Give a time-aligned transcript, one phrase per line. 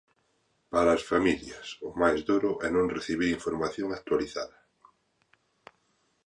[0.71, 4.57] Para as familias, o máis duro é non recibir información actualizada.